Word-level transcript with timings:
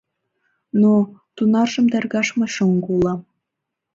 Но, 0.81 0.93
тунаржым 1.35 1.85
тергаш 1.91 2.27
мый 2.37 2.49
шоҥго 2.55 2.89
улам. 2.97 3.21